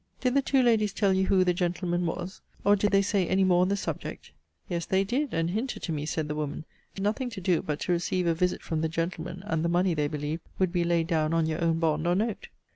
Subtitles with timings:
[0.19, 2.41] Did the two ladies tell you who the gentleman was?
[2.63, 4.31] Or, did they say any more on the subject?
[4.67, 5.31] Yes, they did!
[5.31, 7.91] and hinted to me, said the woman, that you had nothing to do but to
[7.91, 11.35] receive a visit from the gentleman, and the money, they believed, would be laid down
[11.35, 12.47] on your own bond or note.